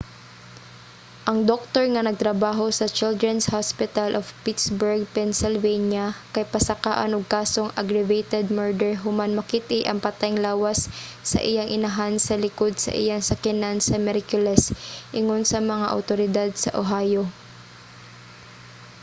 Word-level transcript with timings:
ang 1.29 1.39
doktor 1.51 1.83
nga 1.93 2.01
nagtrabaho 2.07 2.65
sa 2.73 2.93
children's 2.97 3.47
hospital 3.55 4.09
of 4.19 4.35
pittsburgh 4.43 5.03
pennsylvania 5.17 6.07
kay 6.35 6.45
pasakaan 6.53 7.11
og 7.17 7.31
kasong 7.35 7.69
aggravated 7.81 8.45
murder 8.59 8.91
human 9.03 9.31
makit-i 9.39 9.79
ang 9.85 9.99
patayng 10.05 10.37
lawas 10.45 10.79
sa 11.31 11.39
iyang 11.51 11.69
inahan 11.77 12.15
sa 12.27 12.35
likod 12.45 12.73
sa 12.85 12.91
iyang 13.01 13.23
sakyanan 13.29 13.77
sa 13.87 13.95
miyerkules 14.07 14.63
ingon 15.19 15.43
sa 15.51 15.59
mga 15.71 15.85
awtoridad 15.95 16.49
sa 16.63 16.69
ohio 16.81 17.23